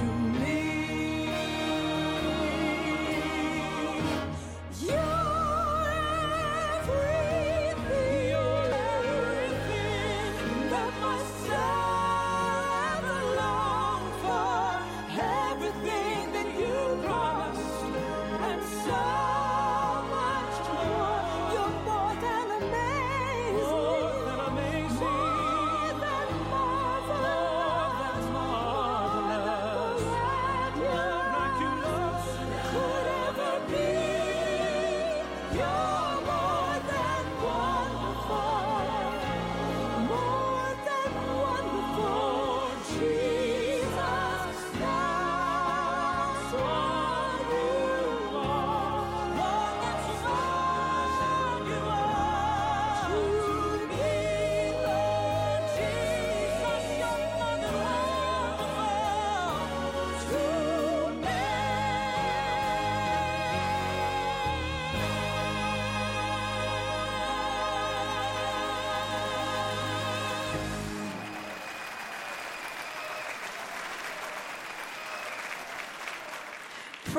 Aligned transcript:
to 0.00 0.29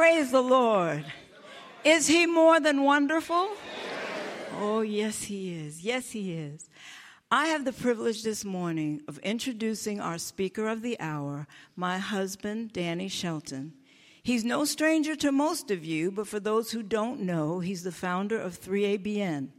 Praise 0.02 0.31
the 0.31 0.41
Lord. 0.41 1.05
Is 1.83 2.07
he 2.07 2.25
more 2.25 2.59
than 2.59 2.81
wonderful? 2.81 3.52
Oh, 4.58 4.81
yes, 4.81 5.21
he 5.21 5.53
is. 5.53 5.83
Yes, 5.83 6.09
he 6.09 6.33
is. 6.33 6.67
I 7.30 7.45
have 7.49 7.66
the 7.66 7.71
privilege 7.71 8.23
this 8.23 8.43
morning 8.43 9.03
of 9.08 9.19
introducing 9.19 10.02
our 10.02 10.17
speaker 10.17 10.67
of 10.67 10.81
the 10.81 10.99
hour, 10.99 11.45
my 11.75 11.99
husband, 11.99 12.73
Danny 12.73 13.09
Shelton. 13.09 13.73
He's 14.23 14.43
no 14.43 14.66
stranger 14.66 15.16
to 15.17 15.31
most 15.31 15.69
of 15.69 15.85
you, 15.85 16.09
but 16.09 16.27
for 16.27 16.39
those 16.39 16.71
who 16.71 16.81
don't 16.81 17.19
know, 17.19 17.59
he's 17.59 17.83
the 17.83 17.91
founder 17.91 18.41
of 18.41 18.59
3ABN. 18.59 19.49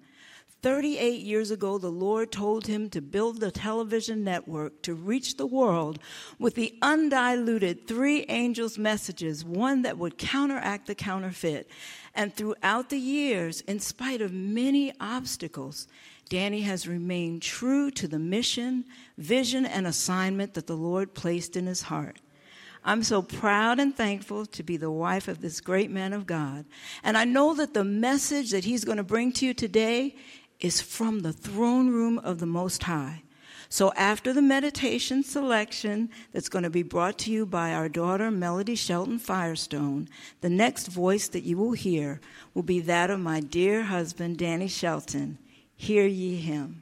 38 0.62 1.22
years 1.22 1.50
ago, 1.50 1.76
the 1.76 1.90
Lord 1.90 2.30
told 2.30 2.68
him 2.68 2.88
to 2.90 3.00
build 3.00 3.42
a 3.42 3.50
television 3.50 4.22
network 4.22 4.80
to 4.82 4.94
reach 4.94 5.36
the 5.36 5.46
world 5.46 5.98
with 6.38 6.54
the 6.54 6.78
undiluted 6.80 7.88
three 7.88 8.24
angels' 8.28 8.78
messages, 8.78 9.44
one 9.44 9.82
that 9.82 9.98
would 9.98 10.18
counteract 10.18 10.86
the 10.86 10.94
counterfeit. 10.94 11.68
And 12.14 12.32
throughout 12.32 12.90
the 12.90 12.98
years, 12.98 13.60
in 13.62 13.80
spite 13.80 14.22
of 14.22 14.32
many 14.32 14.92
obstacles, 15.00 15.88
Danny 16.28 16.60
has 16.60 16.86
remained 16.86 17.42
true 17.42 17.90
to 17.90 18.06
the 18.06 18.20
mission, 18.20 18.84
vision, 19.18 19.66
and 19.66 19.86
assignment 19.86 20.54
that 20.54 20.68
the 20.68 20.76
Lord 20.76 21.12
placed 21.12 21.56
in 21.56 21.66
his 21.66 21.82
heart. 21.82 22.20
I'm 22.84 23.04
so 23.04 23.22
proud 23.22 23.78
and 23.78 23.96
thankful 23.96 24.46
to 24.46 24.62
be 24.62 24.76
the 24.76 24.90
wife 24.90 25.28
of 25.28 25.40
this 25.40 25.60
great 25.60 25.90
man 25.90 26.12
of 26.12 26.26
God. 26.26 26.64
And 27.04 27.16
I 27.16 27.24
know 27.24 27.54
that 27.54 27.74
the 27.74 27.84
message 27.84 28.50
that 28.50 28.64
he's 28.64 28.84
going 28.84 28.96
to 28.96 29.04
bring 29.04 29.32
to 29.34 29.46
you 29.46 29.54
today 29.54 30.16
is 30.62 30.80
from 30.80 31.20
the 31.20 31.32
throne 31.32 31.90
room 31.90 32.18
of 32.20 32.38
the 32.38 32.46
Most 32.46 32.84
High. 32.84 33.22
So 33.68 33.92
after 33.96 34.32
the 34.32 34.42
meditation 34.42 35.24
selection 35.24 36.10
that's 36.32 36.48
going 36.48 36.62
to 36.62 36.70
be 36.70 36.82
brought 36.82 37.18
to 37.20 37.30
you 37.30 37.46
by 37.46 37.72
our 37.72 37.88
daughter 37.88 38.30
Melody 38.30 38.74
Shelton 38.74 39.18
Firestone, 39.18 40.08
the 40.40 40.50
next 40.50 40.88
voice 40.88 41.26
that 41.28 41.44
you 41.44 41.56
will 41.56 41.72
hear 41.72 42.20
will 42.54 42.62
be 42.62 42.80
that 42.80 43.10
of 43.10 43.18
my 43.18 43.40
dear 43.40 43.84
husband 43.84 44.38
Danny 44.38 44.68
Shelton. 44.68 45.38
Hear 45.74 46.06
ye 46.06 46.36
him. 46.36 46.81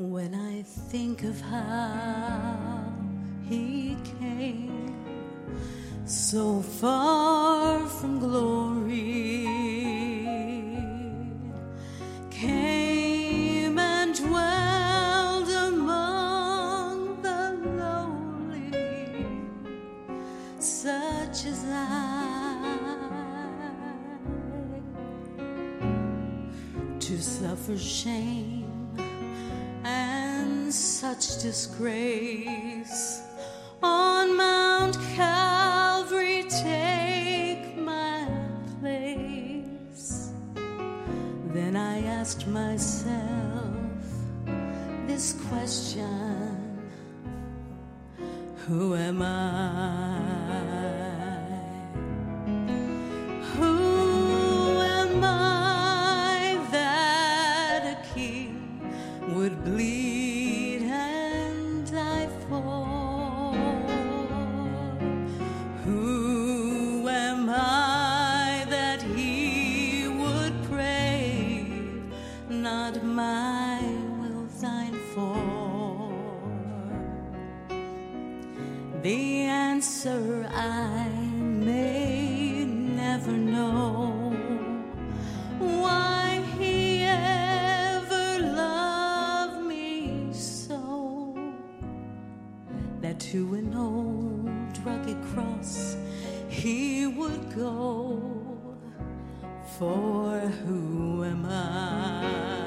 When 0.00 0.32
I 0.32 0.62
think 0.62 1.24
of 1.24 1.40
how 1.40 2.84
he 3.48 3.96
came 4.20 4.94
so 6.06 6.62
far 6.62 7.84
from 7.84 8.20
glory, 8.20 9.44
came 12.30 13.76
and 13.76 14.14
dwelled 14.14 15.48
among 15.48 17.20
the 17.22 17.58
lowly, 17.80 19.26
such 20.60 21.44
as 21.44 21.64
I, 21.66 22.78
to 27.00 27.20
suffer 27.20 27.76
shame 27.76 28.37
disgrace 31.38 33.22
on 33.80 34.36
Mount 34.36 34.96
Calvary 35.14 36.42
take 36.48 37.76
my 37.76 38.26
place. 38.80 40.32
Then 41.54 41.76
I 41.76 42.04
asked 42.04 42.48
myself 42.48 43.14
this 45.06 45.34
question 45.48 46.80
Who 48.66 48.96
am 48.96 49.22
I? 49.22 50.27
An 93.54 93.74
old 93.74 94.86
rugged 94.86 95.22
cross 95.32 95.96
he 96.48 97.06
would 97.06 97.54
go. 97.54 98.22
For 99.78 100.40
who 100.66 101.24
am 101.24 101.46
I? 101.46 102.58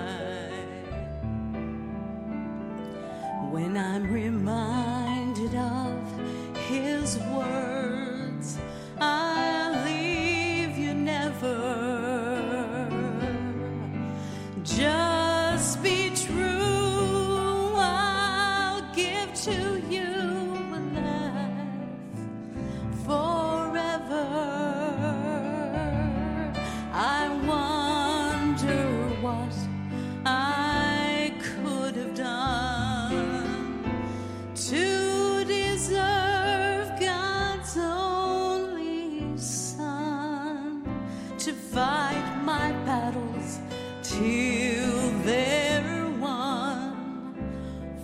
when 3.51 3.75
I'm 3.75 4.09
reminded 4.09 5.53
of 5.55 6.57
his 6.69 7.17
words, 7.35 8.57
I'll 8.97 9.83
leave 9.83 10.77
you 10.77 10.93
never. 10.93 11.57
Just 14.63 15.83
be 15.83 16.11
true, 16.15 17.73
I'll 17.75 18.81
give 18.95 19.33
to 19.43 19.51
you 19.51 19.80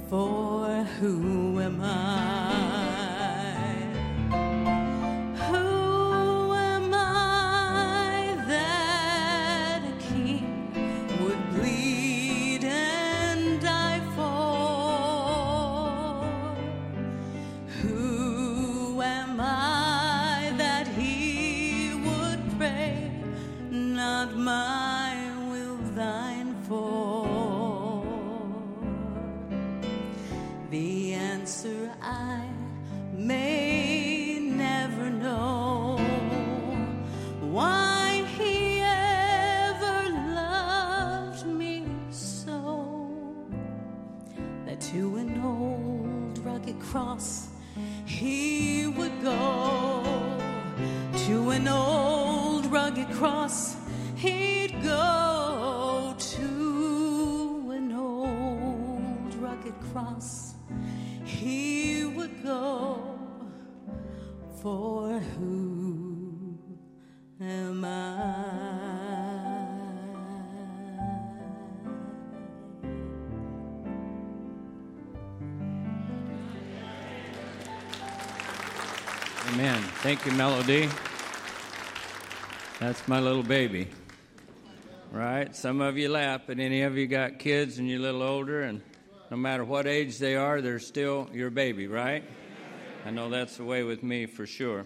For 0.09 0.85
who 0.99 1.59
am 1.59 1.81
I? 1.81 2.36
Cross 59.91 60.55
he 61.23 62.05
would 62.05 62.43
go. 62.43 63.19
For 64.61 65.19
who 65.19 66.57
am 67.39 67.85
I? 67.85 68.87
Amen. 79.53 79.81
Thank 80.01 80.25
you, 80.25 80.31
Melody. 80.33 80.89
That's 82.79 83.07
my 83.07 83.19
little 83.19 83.43
baby. 83.43 83.87
Right? 85.11 85.55
Some 85.55 85.81
of 85.81 85.97
you 85.97 86.09
laugh, 86.09 86.41
but 86.47 86.59
any 86.59 86.81
of 86.81 86.97
you 86.97 87.07
got 87.07 87.39
kids 87.39 87.79
and 87.79 87.89
you're 87.89 87.99
a 87.99 88.03
little 88.03 88.23
older, 88.23 88.63
and 88.63 88.81
no 89.29 89.37
matter 89.37 89.65
what 89.65 89.87
age 89.87 90.19
they 90.19 90.35
are, 90.35 90.61
they're 90.61 90.79
still 90.79 91.29
your 91.33 91.49
baby, 91.49 91.87
right? 91.87 92.23
I 93.05 93.11
know 93.11 93.29
that's 93.29 93.57
the 93.57 93.63
way 93.63 93.83
with 93.83 94.03
me 94.03 94.25
for 94.25 94.45
sure. 94.45 94.85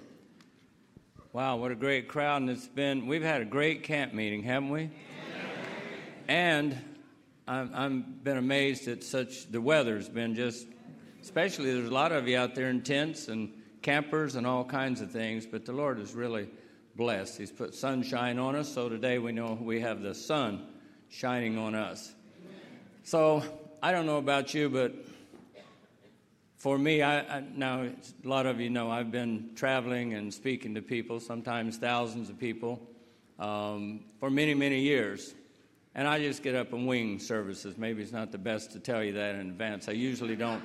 Wow, 1.33 1.57
what 1.57 1.71
a 1.71 1.75
great 1.75 2.07
crowd. 2.07 2.41
And 2.41 2.49
it's 2.49 2.67
been, 2.67 3.07
we've 3.07 3.23
had 3.23 3.41
a 3.41 3.45
great 3.45 3.83
camp 3.83 4.13
meeting, 4.13 4.43
haven't 4.43 4.69
we? 4.69 4.89
And 6.27 6.77
I'm, 7.47 7.71
I'm 7.73 8.01
been 8.23 8.37
amazed 8.37 8.87
at 8.87 9.03
such, 9.03 9.51
the 9.51 9.61
weather's 9.61 10.09
been 10.09 10.35
just, 10.35 10.67
especially 11.21 11.73
there's 11.73 11.89
a 11.89 11.93
lot 11.93 12.11
of 12.11 12.27
you 12.27 12.37
out 12.37 12.55
there 12.55 12.69
in 12.69 12.81
tents 12.81 13.27
and 13.27 13.51
campers 13.81 14.35
and 14.35 14.47
all 14.47 14.63
kinds 14.63 15.01
of 15.01 15.11
things, 15.11 15.45
but 15.45 15.65
the 15.65 15.73
Lord 15.73 15.99
is 15.99 16.13
really 16.13 16.49
blessed. 16.95 17.37
He's 17.37 17.51
put 17.51 17.73
sunshine 17.73 18.39
on 18.39 18.55
us, 18.55 18.73
so 18.73 18.89
today 18.89 19.19
we 19.19 19.31
know 19.31 19.57
we 19.59 19.81
have 19.81 20.01
the 20.01 20.13
sun 20.13 20.67
shining 21.09 21.57
on 21.57 21.75
us. 21.75 22.13
So 23.03 23.43
I 23.83 23.91
don't 23.91 24.05
know 24.05 24.17
about 24.17 24.53
you, 24.53 24.69
but 24.69 24.93
for 26.57 26.77
me, 26.77 27.01
I, 27.01 27.37
I, 27.37 27.43
now 27.55 27.81
a 27.81 28.27
lot 28.27 28.45
of 28.45 28.59
you 28.59 28.69
know 28.69 28.91
I've 28.91 29.09
been 29.11 29.49
traveling 29.55 30.13
and 30.13 30.31
speaking 30.31 30.75
to 30.75 30.83
people, 30.83 31.19
sometimes 31.19 31.77
thousands 31.77 32.29
of 32.29 32.37
people, 32.37 32.79
um, 33.39 34.01
for 34.19 34.29
many, 34.29 34.53
many 34.53 34.81
years. 34.81 35.33
And 35.95 36.07
I 36.07 36.19
just 36.19 36.43
get 36.43 36.53
up 36.53 36.73
and 36.73 36.85
wing 36.85 37.17
services. 37.17 37.75
Maybe 37.75 38.03
it's 38.03 38.11
not 38.11 38.31
the 38.31 38.37
best 38.37 38.73
to 38.73 38.79
tell 38.79 39.03
you 39.03 39.13
that 39.13 39.33
in 39.33 39.49
advance. 39.49 39.89
I 39.89 39.93
usually 39.93 40.35
don't 40.35 40.63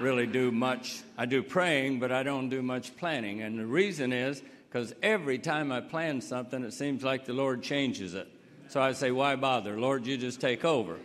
really 0.00 0.26
do 0.26 0.50
much. 0.50 1.02
I 1.16 1.24
do 1.24 1.44
praying, 1.44 2.00
but 2.00 2.10
I 2.10 2.24
don't 2.24 2.48
do 2.48 2.62
much 2.62 2.96
planning. 2.96 3.42
And 3.42 3.60
the 3.60 3.66
reason 3.66 4.12
is 4.12 4.42
because 4.68 4.92
every 5.04 5.38
time 5.38 5.70
I 5.70 5.82
plan 5.82 6.20
something, 6.20 6.64
it 6.64 6.72
seems 6.72 7.04
like 7.04 7.26
the 7.26 7.32
Lord 7.32 7.62
changes 7.62 8.14
it. 8.14 8.26
So 8.66 8.82
I 8.82 8.90
say, 8.90 9.12
why 9.12 9.36
bother? 9.36 9.78
Lord, 9.78 10.04
you 10.04 10.16
just 10.16 10.40
take 10.40 10.64
over. 10.64 10.98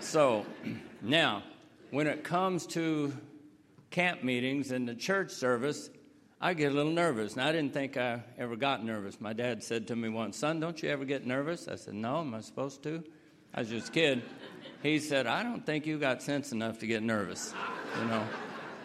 So 0.00 0.46
now, 1.02 1.42
when 1.90 2.06
it 2.06 2.24
comes 2.24 2.66
to 2.68 3.12
camp 3.90 4.22
meetings 4.22 4.70
and 4.70 4.88
the 4.88 4.94
church 4.94 5.30
service, 5.30 5.90
I 6.40 6.54
get 6.54 6.72
a 6.72 6.74
little 6.74 6.92
nervous. 6.92 7.32
And 7.34 7.42
I 7.42 7.52
didn't 7.52 7.72
think 7.72 7.96
I 7.96 8.22
ever 8.38 8.56
got 8.56 8.84
nervous. 8.84 9.20
My 9.20 9.32
dad 9.32 9.62
said 9.62 9.88
to 9.88 9.96
me 9.96 10.08
once, 10.08 10.36
Son, 10.36 10.60
don't 10.60 10.80
you 10.82 10.88
ever 10.90 11.04
get 11.04 11.26
nervous? 11.26 11.68
I 11.68 11.74
said, 11.74 11.94
No, 11.94 12.20
am 12.20 12.34
I 12.34 12.40
supposed 12.40 12.82
to? 12.84 13.02
I 13.54 13.60
was 13.60 13.68
just 13.68 13.88
a 13.88 13.92
kid. 13.92 14.22
He 14.82 15.00
said, 15.00 15.26
I 15.26 15.42
don't 15.42 15.66
think 15.66 15.86
you 15.86 15.98
got 15.98 16.22
sense 16.22 16.52
enough 16.52 16.78
to 16.78 16.86
get 16.86 17.02
nervous. 17.02 17.52
You 18.00 18.06
know. 18.06 18.26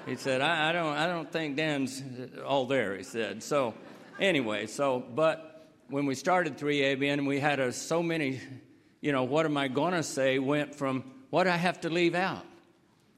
He 0.06 0.16
said, 0.16 0.42
I, 0.42 0.69
I 0.69 0.71
don't 0.74 0.98
I 0.98 1.07
don't 1.07 1.31
think 1.31 1.56
Dan's 1.56 2.04
all 2.45 2.66
there, 2.66 2.98
he 2.98 3.04
said. 3.04 3.42
So 3.42 3.74
anyway, 4.19 4.68
so 4.68 5.00
but 5.00 5.69
when 5.89 6.06
we 6.06 6.16
started 6.16 6.57
3ABN, 6.57 7.27
we 7.27 7.39
had 7.39 7.59
a, 7.59 7.71
so 7.71 8.01
many, 8.01 8.42
you 9.03 9.11
know, 9.11 9.25
what 9.25 9.45
am 9.45 9.57
I 9.57 9.67
going 9.67 9.91
to 9.91 10.01
say 10.01 10.39
went 10.39 10.75
from 10.75 11.03
what 11.29 11.45
I 11.45 11.57
have 11.57 11.81
to 11.81 11.89
leave 11.89 12.15
out 12.15 12.45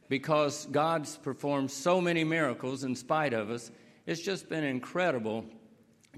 because 0.10 0.66
God's 0.66 1.16
performed 1.18 1.70
so 1.70 2.02
many 2.02 2.24
miracles 2.24 2.84
in 2.84 2.96
spite 2.96 3.34
of 3.34 3.52
us. 3.52 3.70
It's 4.08 4.20
just 4.20 4.50
been 4.50 4.64
an 4.64 4.72
incredible 4.72 5.46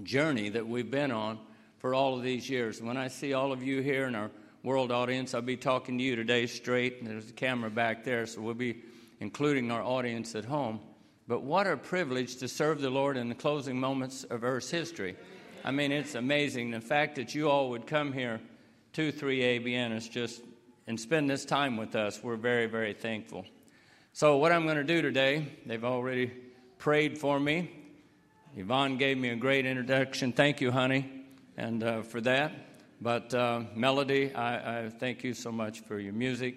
journey 0.04 0.48
that 0.48 0.66
we've 0.66 0.90
been 0.90 1.12
on 1.12 1.38
for 1.80 1.94
all 1.94 2.16
of 2.16 2.24
these 2.24 2.50
years. 2.50 2.82
When 2.82 2.96
I 2.96 3.10
see 3.10 3.34
all 3.34 3.52
of 3.52 3.62
you 3.62 3.82
here 3.82 4.06
in 4.06 4.16
our 4.16 4.32
world 4.64 4.90
audience, 4.90 5.34
I'll 5.34 5.42
be 5.42 5.58
talking 5.58 5.98
to 5.98 6.04
you 6.04 6.16
today 6.16 6.48
straight. 6.48 7.04
There's 7.04 7.30
a 7.30 7.34
camera 7.34 7.70
back 7.70 8.06
there, 8.06 8.26
so 8.26 8.40
we'll 8.40 8.54
be 8.54 8.84
including 9.20 9.70
our 9.70 9.84
audience 9.84 10.34
at 10.34 10.46
home. 10.46 10.80
But 11.28 11.44
what 11.44 11.68
a 11.68 11.76
privilege 11.76 12.38
to 12.38 12.48
serve 12.48 12.80
the 12.80 12.90
Lord 12.90 13.18
in 13.18 13.28
the 13.28 13.36
closing 13.36 13.78
moments 13.78 14.24
of 14.24 14.46
Earth's 14.46 14.72
history. 14.72 15.18
I 15.66 15.72
mean, 15.72 15.92
it's 15.92 16.16
amazing. 16.16 16.72
The 16.72 16.80
fact 16.80 17.18
that 17.18 17.36
you 17.36 17.50
all 17.50 17.72
would 17.72 17.86
come 17.86 18.14
here 18.14 18.40
to 18.98 19.12
3ABN 19.12 19.96
is 19.96 20.10
just, 20.10 20.42
and 20.88 21.00
spend 21.00 21.30
this 21.30 21.46
time 21.46 21.78
with 21.78 21.96
us, 21.96 22.24
we're 22.24 22.36
very, 22.36 22.66
very 22.66 22.94
thankful. 22.94 23.46
So, 24.12 24.38
what 24.38 24.52
I'm 24.52 24.64
going 24.64 24.78
to 24.78 24.84
do 24.84 25.04
today, 25.04 25.50
they've 25.68 25.86
already 25.86 26.32
prayed 26.80 27.20
for 27.20 27.40
me. 27.40 27.70
Yvonne 28.56 28.98
gave 28.98 29.20
me 29.20 29.30
a 29.30 29.36
great 29.36 29.68
introduction. 29.68 30.34
Thank 30.34 30.62
you, 30.62 30.72
honey, 30.72 31.08
and 31.58 31.84
uh, 31.84 32.02
for 32.02 32.22
that. 32.22 32.52
But 33.00 33.36
uh, 33.36 33.66
Melody, 33.76 34.34
I, 34.34 34.86
I, 34.86 34.90
thank 34.90 35.24
you 35.24 35.36
so 35.36 35.52
much 35.52 35.82
for 35.82 36.00
your 36.00 36.14
music. 36.14 36.56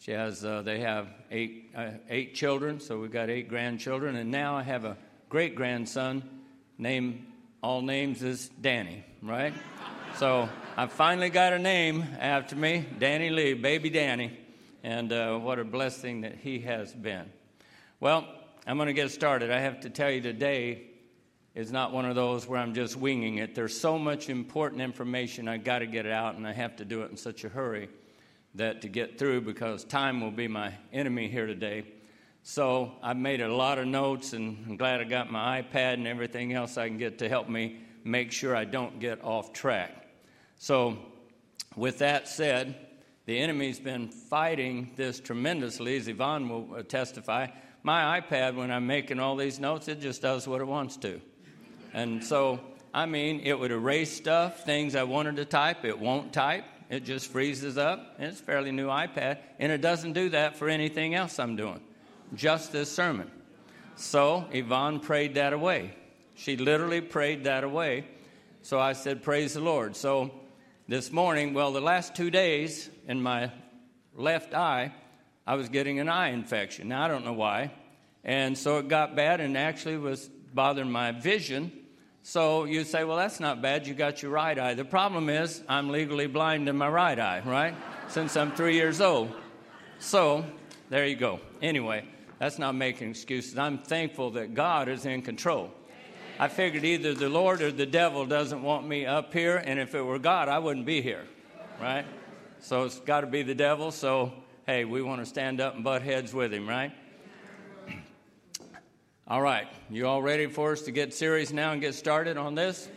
She 0.00 0.10
has, 0.10 0.44
uh, 0.44 0.60
they 0.60 0.80
have 0.80 1.08
eight, 1.30 1.70
uh, 1.74 1.92
eight 2.10 2.34
children, 2.34 2.78
so 2.80 3.00
we've 3.00 3.10
got 3.10 3.30
eight 3.30 3.48
grandchildren, 3.48 4.16
and 4.16 4.30
now 4.30 4.54
I 4.54 4.64
have 4.64 4.84
a 4.84 4.98
great 5.30 5.54
grandson. 5.54 6.28
Name, 6.76 7.24
all 7.62 7.80
names 7.80 8.22
is 8.22 8.50
Danny, 8.60 9.02
right? 9.22 9.54
so 10.16 10.48
I 10.76 10.86
finally 10.86 11.30
got 11.30 11.52
a 11.52 11.58
name 11.58 12.04
after 12.18 12.56
me, 12.56 12.86
Danny 12.98 13.30
Lee, 13.30 13.54
baby 13.54 13.90
Danny, 13.90 14.38
and 14.82 15.12
uh, 15.12 15.38
what 15.38 15.58
a 15.58 15.64
blessing 15.64 16.22
that 16.22 16.36
he 16.36 16.60
has 16.60 16.92
been. 16.92 17.30
Well, 18.00 18.26
I'm 18.66 18.76
going 18.76 18.88
to 18.88 18.92
get 18.92 19.10
started. 19.10 19.50
I 19.50 19.60
have 19.60 19.80
to 19.80 19.90
tell 19.90 20.10
you 20.10 20.20
today 20.20 20.82
is 21.54 21.72
not 21.72 21.92
one 21.92 22.04
of 22.04 22.14
those 22.14 22.46
where 22.46 22.60
I'm 22.60 22.74
just 22.74 22.96
winging 22.96 23.38
it. 23.38 23.54
There's 23.54 23.78
so 23.78 23.98
much 23.98 24.28
important 24.28 24.80
information, 24.80 25.48
I 25.48 25.56
got 25.58 25.80
to 25.80 25.86
get 25.86 26.06
it 26.06 26.12
out, 26.12 26.34
and 26.34 26.46
I 26.46 26.52
have 26.52 26.76
to 26.76 26.84
do 26.84 27.02
it 27.02 27.10
in 27.10 27.16
such 27.16 27.44
a 27.44 27.48
hurry 27.48 27.88
that 28.54 28.82
to 28.82 28.88
get 28.88 29.18
through 29.18 29.42
because 29.42 29.84
time 29.84 30.20
will 30.20 30.30
be 30.30 30.48
my 30.48 30.74
enemy 30.92 31.28
here 31.28 31.46
today. 31.46 31.84
So 32.42 32.92
I've 33.02 33.16
made 33.16 33.40
a 33.40 33.52
lot 33.52 33.78
of 33.78 33.86
notes, 33.86 34.32
and 34.32 34.64
I'm 34.66 34.76
glad 34.76 35.00
I 35.00 35.04
got 35.04 35.30
my 35.30 35.62
iPad 35.62 35.94
and 35.94 36.06
everything 36.06 36.52
else 36.52 36.78
I 36.78 36.88
can 36.88 36.98
get 36.98 37.18
to 37.18 37.28
help 37.28 37.48
me 37.48 37.80
make 38.04 38.32
sure 38.32 38.54
I 38.56 38.64
don't 38.64 39.00
get 39.00 39.22
off 39.24 39.52
track. 39.52 40.08
So, 40.58 40.98
with 41.76 41.98
that 41.98 42.28
said, 42.28 42.74
the 43.26 43.38
enemy's 43.38 43.78
been 43.78 44.08
fighting 44.08 44.92
this 44.96 45.20
tremendously, 45.20 45.96
as 45.96 46.08
Yvonne 46.08 46.48
will 46.48 46.68
uh, 46.76 46.82
testify. 46.82 47.46
My 47.82 48.20
iPad, 48.20 48.56
when 48.56 48.70
I'm 48.70 48.86
making 48.86 49.20
all 49.20 49.36
these 49.36 49.58
notes, 49.58 49.88
it 49.88 50.00
just 50.00 50.20
does 50.20 50.48
what 50.48 50.60
it 50.60 50.66
wants 50.66 50.96
to. 50.98 51.20
And 51.92 52.22
so, 52.22 52.60
I 52.92 53.06
mean, 53.06 53.40
it 53.44 53.58
would 53.58 53.70
erase 53.70 54.14
stuff, 54.14 54.64
things 54.64 54.94
I 54.94 55.04
wanted 55.04 55.36
to 55.36 55.44
type, 55.44 55.84
it 55.84 55.98
won't 55.98 56.32
type. 56.32 56.64
It 56.90 57.04
just 57.04 57.28
freezes 57.28 57.78
up. 57.78 58.16
It's 58.18 58.40
a 58.40 58.42
fairly 58.42 58.72
new 58.72 58.88
iPad. 58.88 59.38
And 59.60 59.70
it 59.70 59.80
doesn't 59.80 60.12
do 60.12 60.28
that 60.30 60.56
for 60.56 60.68
anything 60.68 61.14
else 61.14 61.38
I'm 61.38 61.54
doing, 61.54 61.80
just 62.34 62.72
this 62.72 62.90
sermon. 62.90 63.30
So 63.94 64.46
Yvonne 64.50 64.98
prayed 64.98 65.34
that 65.34 65.52
away. 65.52 65.94
She 66.40 66.56
literally 66.56 67.02
prayed 67.02 67.44
that 67.44 67.64
away. 67.64 68.06
So 68.62 68.80
I 68.80 68.94
said, 68.94 69.22
Praise 69.22 69.52
the 69.52 69.60
Lord. 69.60 69.94
So 69.94 70.30
this 70.88 71.12
morning, 71.12 71.52
well, 71.52 71.70
the 71.70 71.82
last 71.82 72.14
two 72.16 72.30
days 72.30 72.88
in 73.06 73.20
my 73.20 73.52
left 74.14 74.54
eye, 74.54 74.94
I 75.46 75.56
was 75.56 75.68
getting 75.68 76.00
an 76.00 76.08
eye 76.08 76.28
infection. 76.28 76.88
Now, 76.88 77.04
I 77.04 77.08
don't 77.08 77.26
know 77.26 77.34
why. 77.34 77.72
And 78.24 78.56
so 78.56 78.78
it 78.78 78.88
got 78.88 79.14
bad 79.14 79.42
and 79.42 79.54
actually 79.54 79.98
was 79.98 80.30
bothering 80.54 80.90
my 80.90 81.12
vision. 81.12 81.72
So 82.22 82.64
you 82.64 82.84
say, 82.84 83.04
well, 83.04 83.18
that's 83.18 83.38
not 83.38 83.60
bad. 83.60 83.86
You 83.86 83.92
got 83.92 84.22
your 84.22 84.30
right 84.30 84.58
eye. 84.58 84.72
The 84.72 84.84
problem 84.86 85.28
is, 85.28 85.62
I'm 85.68 85.90
legally 85.90 86.26
blind 86.26 86.70
in 86.70 86.76
my 86.76 86.88
right 86.88 87.20
eye, 87.20 87.42
right? 87.44 87.74
Since 88.08 88.34
I'm 88.38 88.52
three 88.52 88.76
years 88.76 89.02
old. 89.02 89.30
So 89.98 90.46
there 90.88 91.04
you 91.04 91.16
go. 91.16 91.40
Anyway, 91.60 92.06
that's 92.38 92.58
not 92.58 92.74
making 92.74 93.10
excuses. 93.10 93.58
I'm 93.58 93.76
thankful 93.76 94.30
that 94.30 94.54
God 94.54 94.88
is 94.88 95.04
in 95.04 95.20
control. 95.20 95.74
I 96.40 96.48
figured 96.48 96.86
either 96.86 97.12
the 97.12 97.28
Lord 97.28 97.60
or 97.60 97.70
the 97.70 97.84
devil 97.84 98.24
doesn't 98.24 98.62
want 98.62 98.88
me 98.88 99.04
up 99.04 99.30
here, 99.30 99.58
and 99.58 99.78
if 99.78 99.94
it 99.94 100.00
were 100.00 100.18
God, 100.18 100.48
I 100.48 100.58
wouldn't 100.58 100.86
be 100.86 101.02
here, 101.02 101.26
right? 101.78 102.06
So 102.60 102.84
it's 102.84 102.98
got 102.98 103.20
to 103.20 103.26
be 103.26 103.42
the 103.42 103.54
devil. 103.54 103.90
So, 103.90 104.32
hey, 104.64 104.86
we 104.86 105.02
want 105.02 105.20
to 105.20 105.26
stand 105.26 105.60
up 105.60 105.74
and 105.74 105.84
butt 105.84 106.00
heads 106.00 106.32
with 106.32 106.54
him, 106.54 106.66
right? 106.66 106.92
All 109.28 109.42
right, 109.42 109.68
you 109.90 110.06
all 110.06 110.22
ready 110.22 110.46
for 110.46 110.72
us 110.72 110.80
to 110.82 110.90
get 110.90 111.12
serious 111.12 111.52
now 111.52 111.72
and 111.72 111.80
get 111.80 111.94
started 111.94 112.38
on 112.38 112.54
this? 112.54 112.88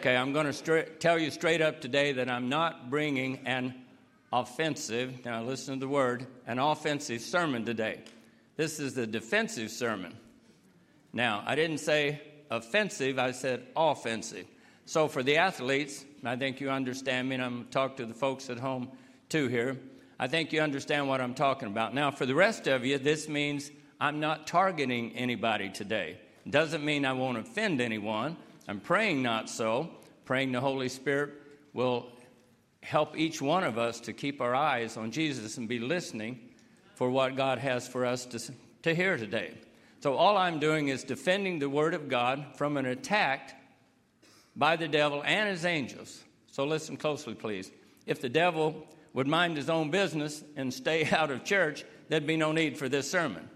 Okay, 0.00 0.14
I'm 0.14 0.34
going 0.34 0.52
to 0.52 0.84
tell 0.98 1.18
you 1.18 1.30
straight 1.30 1.62
up 1.62 1.80
today 1.80 2.12
that 2.12 2.28
I'm 2.28 2.50
not 2.50 2.90
bringing 2.90 3.38
an 3.46 3.74
offensive, 4.30 5.24
now 5.24 5.42
listen 5.42 5.74
to 5.74 5.80
the 5.80 5.88
word, 5.88 6.26
an 6.46 6.58
offensive 6.58 7.22
sermon 7.22 7.64
today. 7.64 8.02
This 8.58 8.78
is 8.78 8.92
the 8.92 9.06
defensive 9.06 9.70
sermon. 9.70 10.14
Now, 11.14 11.42
I 11.46 11.54
didn't 11.54 11.78
say 11.78 12.20
offensive, 12.50 13.18
I 13.18 13.32
said 13.32 13.66
offensive. 13.76 14.46
So 14.86 15.08
for 15.08 15.22
the 15.22 15.38
athletes, 15.38 16.04
I 16.24 16.36
think 16.36 16.60
you 16.60 16.70
understand 16.70 17.28
me, 17.28 17.36
and 17.36 17.44
I'm 17.44 17.66
talking 17.70 17.96
to 17.96 18.06
the 18.06 18.18
folks 18.18 18.50
at 18.50 18.58
home 18.58 18.90
too 19.28 19.48
here. 19.48 19.78
I 20.18 20.26
think 20.28 20.52
you 20.52 20.60
understand 20.60 21.08
what 21.08 21.20
I'm 21.20 21.34
talking 21.34 21.68
about. 21.68 21.94
Now, 21.94 22.10
for 22.10 22.26
the 22.26 22.34
rest 22.34 22.66
of 22.66 22.84
you, 22.84 22.98
this 22.98 23.28
means 23.28 23.70
I'm 24.00 24.20
not 24.20 24.46
targeting 24.46 25.12
anybody 25.16 25.70
today. 25.70 26.18
Doesn't 26.48 26.84
mean 26.84 27.04
I 27.04 27.14
won't 27.14 27.38
offend 27.38 27.80
anyone. 27.80 28.36
I'm 28.68 28.80
praying 28.80 29.22
not 29.22 29.48
so. 29.48 29.90
Praying 30.24 30.52
the 30.52 30.60
Holy 30.60 30.88
Spirit 30.88 31.32
will 31.72 32.10
help 32.82 33.16
each 33.16 33.40
one 33.40 33.64
of 33.64 33.78
us 33.78 34.00
to 34.00 34.12
keep 34.12 34.40
our 34.40 34.54
eyes 34.54 34.96
on 34.96 35.10
Jesus 35.10 35.56
and 35.56 35.68
be 35.68 35.78
listening 35.78 36.38
for 36.94 37.10
what 37.10 37.36
God 37.36 37.58
has 37.58 37.88
for 37.88 38.04
us 38.04 38.26
to, 38.26 38.52
to 38.82 38.94
hear 38.94 39.16
today. 39.16 39.54
So, 40.04 40.16
all 40.16 40.36
I'm 40.36 40.58
doing 40.58 40.88
is 40.88 41.02
defending 41.02 41.58
the 41.58 41.70
Word 41.70 41.94
of 41.94 42.10
God 42.10 42.44
from 42.56 42.76
an 42.76 42.84
attack 42.84 43.58
by 44.54 44.76
the 44.76 44.86
devil 44.86 45.22
and 45.24 45.48
his 45.48 45.64
angels. 45.64 46.22
So, 46.52 46.66
listen 46.66 46.98
closely, 46.98 47.32
please. 47.32 47.70
If 48.04 48.20
the 48.20 48.28
devil 48.28 48.86
would 49.14 49.26
mind 49.26 49.56
his 49.56 49.70
own 49.70 49.90
business 49.90 50.44
and 50.56 50.74
stay 50.74 51.06
out 51.10 51.30
of 51.30 51.42
church, 51.42 51.86
there'd 52.10 52.26
be 52.26 52.36
no 52.36 52.52
need 52.52 52.76
for 52.76 52.86
this 52.86 53.10
sermon. 53.10 53.48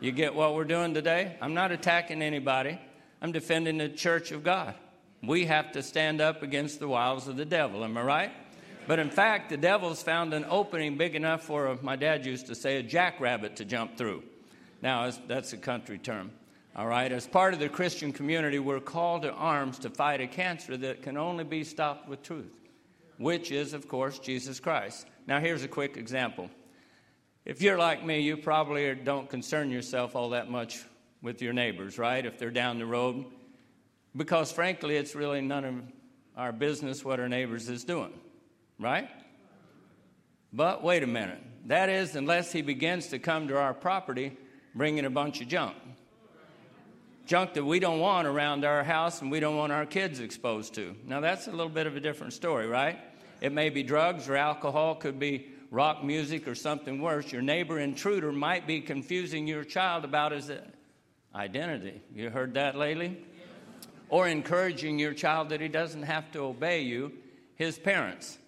You 0.00 0.12
get 0.12 0.34
what 0.34 0.54
we're 0.54 0.64
doing 0.64 0.94
today? 0.94 1.36
I'm 1.42 1.52
not 1.52 1.72
attacking 1.72 2.22
anybody, 2.22 2.80
I'm 3.20 3.32
defending 3.32 3.76
the 3.76 3.90
church 3.90 4.32
of 4.32 4.42
God. 4.42 4.76
We 5.22 5.44
have 5.44 5.72
to 5.72 5.82
stand 5.82 6.22
up 6.22 6.42
against 6.42 6.80
the 6.80 6.88
wiles 6.88 7.28
of 7.28 7.36
the 7.36 7.44
devil, 7.44 7.84
am 7.84 7.98
I 7.98 8.02
right? 8.02 8.32
But 8.86 8.98
in 8.98 9.10
fact, 9.10 9.50
the 9.50 9.58
devil's 9.58 10.02
found 10.02 10.32
an 10.32 10.46
opening 10.48 10.96
big 10.96 11.14
enough 11.14 11.42
for, 11.42 11.68
uh, 11.68 11.76
my 11.82 11.96
dad 11.96 12.24
used 12.24 12.46
to 12.46 12.54
say, 12.54 12.78
a 12.78 12.82
jackrabbit 12.82 13.56
to 13.56 13.66
jump 13.66 13.98
through. 13.98 14.22
Now, 14.86 15.10
that's 15.26 15.52
a 15.52 15.56
country 15.56 15.98
term. 15.98 16.30
All 16.76 16.86
right, 16.86 17.10
as 17.10 17.26
part 17.26 17.52
of 17.54 17.58
the 17.58 17.68
Christian 17.68 18.12
community, 18.12 18.60
we're 18.60 18.78
called 18.78 19.22
to 19.22 19.32
arms 19.32 19.80
to 19.80 19.90
fight 19.90 20.20
a 20.20 20.28
cancer 20.28 20.76
that 20.76 21.02
can 21.02 21.16
only 21.16 21.42
be 21.42 21.64
stopped 21.64 22.08
with 22.08 22.22
truth, 22.22 22.52
which 23.18 23.50
is, 23.50 23.72
of 23.72 23.88
course, 23.88 24.20
Jesus 24.20 24.60
Christ. 24.60 25.08
Now, 25.26 25.40
here's 25.40 25.64
a 25.64 25.68
quick 25.68 25.96
example. 25.96 26.48
If 27.44 27.62
you're 27.62 27.76
like 27.76 28.06
me, 28.06 28.20
you 28.20 28.36
probably 28.36 28.94
don't 28.94 29.28
concern 29.28 29.72
yourself 29.72 30.14
all 30.14 30.28
that 30.30 30.52
much 30.52 30.84
with 31.20 31.42
your 31.42 31.52
neighbors, 31.52 31.98
right? 31.98 32.24
If 32.24 32.38
they're 32.38 32.52
down 32.52 32.78
the 32.78 32.86
road, 32.86 33.24
because 34.14 34.52
frankly, 34.52 34.96
it's 34.96 35.16
really 35.16 35.40
none 35.40 35.64
of 35.64 35.74
our 36.36 36.52
business 36.52 37.04
what 37.04 37.18
our 37.18 37.28
neighbors 37.28 37.68
is 37.68 37.82
doing 37.82 38.12
right? 38.78 39.08
But 40.52 40.84
wait 40.84 41.02
a 41.02 41.06
minute. 41.06 41.42
That 41.64 41.88
is, 41.88 42.14
unless 42.14 42.52
he 42.52 42.62
begins 42.62 43.08
to 43.08 43.18
come 43.18 43.48
to 43.48 43.58
our 43.58 43.74
property 43.74 44.36
bringing 44.76 45.06
a 45.06 45.10
bunch 45.10 45.40
of 45.40 45.48
junk. 45.48 45.74
Junk 47.26 47.54
that 47.54 47.64
we 47.64 47.80
don't 47.80 47.98
want 47.98 48.28
around 48.28 48.64
our 48.64 48.84
house 48.84 49.22
and 49.22 49.30
we 49.30 49.40
don't 49.40 49.56
want 49.56 49.72
our 49.72 49.86
kids 49.86 50.20
exposed 50.20 50.74
to. 50.74 50.94
Now, 51.04 51.20
that's 51.20 51.48
a 51.48 51.50
little 51.50 51.70
bit 51.70 51.86
of 51.86 51.96
a 51.96 52.00
different 52.00 52.34
story, 52.34 52.68
right? 52.68 52.98
It 53.40 53.52
may 53.52 53.70
be 53.70 53.82
drugs 53.82 54.28
or 54.28 54.36
alcohol, 54.36 54.94
could 54.94 55.18
be 55.18 55.48
rock 55.70 56.04
music 56.04 56.46
or 56.46 56.54
something 56.54 57.00
worse. 57.00 57.32
Your 57.32 57.42
neighbor 57.42 57.80
intruder 57.80 58.30
might 58.30 58.66
be 58.66 58.80
confusing 58.80 59.48
your 59.48 59.64
child 59.64 60.04
about 60.04 60.30
his 60.32 60.52
identity. 61.34 62.00
You 62.14 62.30
heard 62.30 62.54
that 62.54 62.76
lately? 62.76 63.24
Or 64.08 64.28
encouraging 64.28 65.00
your 65.00 65.14
child 65.14 65.48
that 65.48 65.60
he 65.60 65.68
doesn't 65.68 66.04
have 66.04 66.30
to 66.32 66.40
obey 66.40 66.82
you, 66.82 67.12
his 67.56 67.76
parents. 67.78 68.38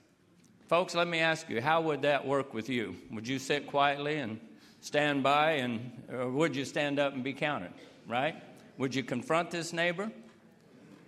Folks, 0.69 0.95
let 0.95 1.09
me 1.09 1.19
ask 1.19 1.49
you, 1.49 1.61
how 1.61 1.81
would 1.81 2.03
that 2.03 2.27
work 2.27 2.55
with 2.55 2.69
you? 2.69 2.95
Would 3.11 3.27
you 3.27 3.39
sit 3.39 3.67
quietly 3.67 4.19
and 4.19 4.39
stand 4.81 5.23
by, 5.23 5.53
and 5.53 5.93
or 6.11 6.31
would 6.31 6.55
you 6.57 6.65
stand 6.65 6.99
up 6.99 7.15
and 7.15 7.25
be 7.25 7.33
counted? 7.33 7.73
Right? 8.09 8.35
Would 8.79 8.95
you 8.95 9.03
confront 9.03 9.51
this 9.51 9.73
neighbor? 9.73 10.11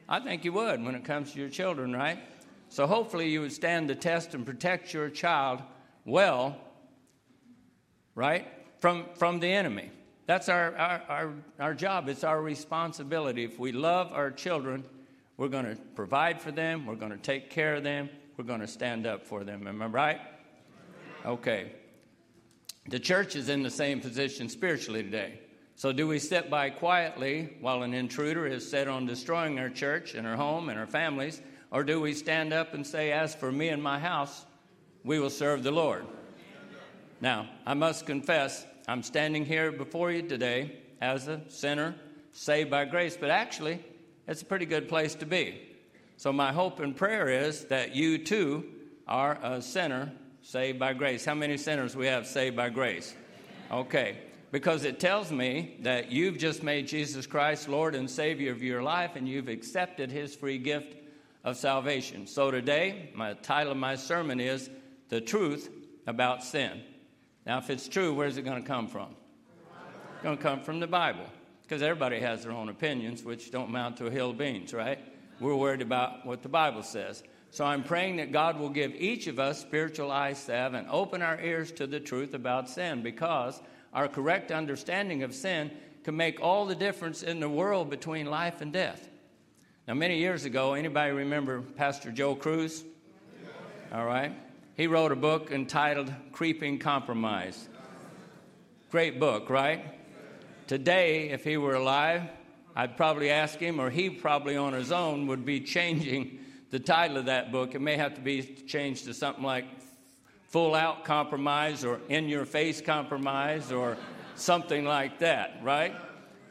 I 0.08 0.18
think 0.18 0.44
you 0.44 0.52
would 0.52 0.82
when 0.82 0.96
it 0.96 1.04
comes 1.04 1.32
to 1.32 1.38
your 1.38 1.48
children, 1.48 1.94
right? 1.94 2.18
So 2.68 2.86
hopefully 2.86 3.28
you 3.28 3.40
would 3.42 3.52
stand 3.52 3.88
the 3.88 3.94
test 3.94 4.34
and 4.34 4.44
protect 4.44 4.92
your 4.92 5.08
child 5.08 5.62
well, 6.04 6.56
right, 8.14 8.46
from, 8.80 9.06
from 9.14 9.38
the 9.38 9.52
enemy. 9.52 9.90
That's 10.26 10.48
our, 10.48 10.76
our, 10.76 11.02
our, 11.08 11.32
our 11.58 11.74
job. 11.74 12.08
It's 12.08 12.24
our 12.24 12.42
responsibility. 12.42 13.44
If 13.44 13.58
we 13.58 13.72
love 13.72 14.12
our 14.12 14.30
children, 14.30 14.84
we're 15.36 15.48
going 15.48 15.64
to 15.64 15.76
provide 15.94 16.42
for 16.42 16.52
them, 16.52 16.86
we're 16.86 16.94
going 16.96 17.12
to 17.12 17.18
take 17.18 17.50
care 17.50 17.76
of 17.76 17.84
them, 17.84 18.08
we're 18.36 18.44
going 18.44 18.60
to 18.60 18.68
stand 18.68 19.06
up 19.06 19.24
for 19.24 19.44
them. 19.44 19.66
Am 19.66 19.80
I 19.80 19.86
right? 19.86 20.20
Okay. 21.24 21.72
The 22.88 22.99
church 22.99 23.37
is 23.37 23.49
in 23.49 23.62
the 23.62 23.70
same 23.70 24.00
position 24.00 24.49
spiritually 24.49 25.02
today. 25.02 25.40
So, 25.76 25.92
do 25.92 26.06
we 26.06 26.18
sit 26.18 26.50
by 26.50 26.70
quietly 26.70 27.56
while 27.60 27.82
an 27.82 27.94
intruder 27.94 28.46
is 28.46 28.68
set 28.68 28.88
on 28.88 29.06
destroying 29.06 29.58
our 29.58 29.70
church 29.70 30.14
and 30.14 30.26
our 30.26 30.37
home 30.37 30.68
and 30.68 30.78
our 30.78 30.87
families? 30.87 31.40
Or 31.70 31.84
do 31.84 32.00
we 32.00 32.14
stand 32.14 32.52
up 32.52 32.75
and 32.75 32.87
say, 32.87 33.12
As 33.12 33.34
for 33.34 33.52
me 33.52 33.68
and 33.68 33.82
my 33.82 33.99
house, 33.99 34.44
we 35.04 35.18
will 35.18 35.30
serve 35.30 35.62
the 35.62 35.70
Lord? 35.70 36.04
Now, 37.20 37.49
I 37.66 37.75
must 37.75 38.06
confess, 38.06 38.66
I'm 38.88 39.02
standing 39.02 39.44
here 39.44 39.70
before 39.70 40.10
you 40.10 40.22
today 40.22 40.80
as 41.00 41.28
a 41.28 41.42
sinner 41.49 41.94
saved 42.32 42.70
by 42.70 42.84
grace, 42.87 43.16
but 43.16 43.30
actually, 43.30 43.84
it's 44.26 44.42
a 44.42 44.46
pretty 44.46 44.66
good 44.66 44.88
place 44.88 45.14
to 45.16 45.26
be. 45.26 45.62
So, 46.16 46.32
my 46.32 46.52
hope 46.52 46.80
and 46.80 46.96
prayer 46.96 47.28
is 47.28 47.64
that 47.66 47.94
you 47.94 48.18
too 48.18 48.64
are 49.06 49.38
a 49.42 49.62
sinner 49.62 50.12
saved 50.42 50.78
by 50.78 50.92
grace. 50.92 51.25
How 51.25 51.35
many 51.35 51.56
sinners 51.56 51.97
we 51.97 52.06
have 52.06 52.26
saved 52.26 52.56
by 52.56 52.68
grace? 52.70 53.14
Okay, 53.70 54.18
because 54.50 54.85
it 54.85 54.99
tells 54.99 55.30
me 55.30 55.76
that 55.80 56.11
you've 56.11 56.38
just 56.38 56.62
made 56.62 56.88
Jesus 56.88 57.26
Christ 57.26 57.68
Lord 57.68 57.94
and 57.94 58.11
Savior 58.11 58.52
of 58.52 58.62
your 58.62 58.82
life 58.82 59.16
and 59.16 59.28
you've 59.28 59.49
accepted 59.49 60.11
His 60.11 60.35
free 60.35 60.59
gift 60.59 60.97
of 61.44 61.56
salvation. 61.56 62.26
So, 62.26 62.50
today, 62.50 63.11
my 63.14 63.35
title 63.35 63.73
of 63.73 63.78
my 63.78 63.97
sermon 63.97 64.40
is 64.40 64.68
The 65.09 65.20
Truth 65.20 65.70
About 66.06 66.42
Sin. 66.42 66.82
Now, 67.47 67.59
if 67.59 67.70
it's 67.70 67.88
true, 67.88 68.12
where's 68.12 68.37
it 68.37 68.42
going 68.42 68.62
to 68.62 68.68
come 68.68 68.87
from? 68.88 69.14
It's 70.14 70.23
going 70.23 70.37
to 70.37 70.42
come 70.42 70.61
from 70.61 70.80
the 70.80 70.87
Bible. 70.87 71.26
Because 71.62 71.82
everybody 71.82 72.18
has 72.18 72.42
their 72.42 72.52
own 72.52 72.68
opinions, 72.68 73.23
which 73.23 73.50
don't 73.52 73.68
amount 73.68 73.97
to 73.99 74.06
a 74.06 74.11
hill 74.11 74.30
of 74.30 74.38
beans, 74.38 74.75
right? 74.75 74.99
We're 75.38 75.54
worried 75.54 75.82
about 75.82 76.26
what 76.26 76.42
the 76.42 76.49
Bible 76.49 76.82
says. 76.82 77.23
So 77.52 77.64
I'm 77.64 77.83
praying 77.83 78.16
that 78.16 78.30
God 78.30 78.59
will 78.59 78.69
give 78.69 78.95
each 78.95 79.26
of 79.26 79.40
us 79.40 79.61
spiritual 79.61 80.12
eyes 80.12 80.38
salve 80.38 80.75
and 80.75 80.87
open 80.88 81.21
our 81.21 81.40
ears 81.40 81.73
to 81.73 81.87
the 81.87 81.99
truth 81.99 82.33
about 82.33 82.69
sin 82.69 83.02
because 83.02 83.61
our 83.92 84.07
correct 84.07 84.52
understanding 84.52 85.25
of 85.25 85.35
sin 85.35 85.71
can 86.04 86.16
make 86.16 86.40
all 86.40 86.64
the 86.64 86.76
difference 86.76 87.23
in 87.23 87.40
the 87.40 87.49
world 87.49 87.90
between 87.90 88.26
life 88.26 88.61
and 88.61 88.73
death. 88.73 89.09
Now, 89.88 89.95
many 89.95 90.19
years 90.19 90.45
ago, 90.45 90.75
anybody 90.75 91.11
remember 91.11 91.61
Pastor 91.61 92.12
Joe 92.12 92.37
Crews? 92.37 92.85
All 93.92 94.07
right. 94.07 94.33
He 94.76 94.87
wrote 94.87 95.11
a 95.11 95.16
book 95.16 95.50
entitled 95.50 96.12
Creeping 96.30 96.78
Compromise. 96.78 97.69
Great 98.92 99.19
book, 99.19 99.50
right? 99.50 99.85
Today, 100.69 101.30
if 101.30 101.42
he 101.42 101.57
were 101.57 101.75
alive, 101.75 102.23
I'd 102.76 102.97
probably 102.97 103.30
ask 103.30 103.59
him, 103.59 103.80
or 103.80 103.90
he 103.90 104.09
probably 104.09 104.57
on 104.57 104.73
his 104.73 104.92
own 104.92 105.26
would 105.26 105.45
be 105.45 105.61
changing 105.61 106.38
the 106.70 106.78
title 106.78 107.16
of 107.16 107.26
that 107.26 107.52
book. 107.52 107.74
It 107.74 107.80
may 107.80 107.96
have 107.96 108.14
to 108.14 108.20
be 108.20 108.42
changed 108.42 109.04
to 109.04 109.14
something 109.14 109.44
like 109.44 109.64
Full 110.48 110.74
Out 110.74 111.04
Compromise 111.04 111.84
or 111.84 112.00
In 112.08 112.28
Your 112.28 112.44
Face 112.44 112.80
Compromise 112.80 113.72
or 113.72 113.96
something 114.34 114.84
like 114.84 115.18
that, 115.18 115.60
right? 115.62 115.94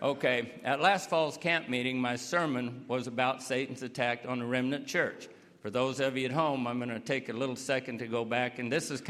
Okay, 0.02 0.54
at 0.64 0.80
last 0.80 1.10
fall's 1.10 1.38
camp 1.38 1.68
meeting, 1.68 2.00
my 2.00 2.16
sermon 2.16 2.86
was 2.88 3.08
about 3.08 3.42
Satan's 3.42 3.84
attack 3.84 4.24
on 4.28 4.40
the 4.40 4.46
remnant 4.46 4.88
church. 4.88 5.28
For 5.62 5.70
those 5.70 6.00
of 6.00 6.16
you 6.16 6.26
at 6.26 6.32
home, 6.32 6.68
I'm 6.68 6.78
going 6.78 6.90
to 6.90 7.02
take 7.02 7.28
a 7.28 7.34
little 7.34 7.58
second 7.58 8.00
to 8.00 8.08
go 8.08 8.24
back, 8.24 8.60
and 8.60 8.72
this 8.72 8.92
is 8.92 9.02
kind 9.02 9.08